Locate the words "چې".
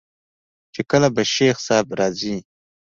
0.73-0.81